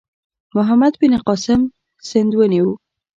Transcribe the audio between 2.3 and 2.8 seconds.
ونیو.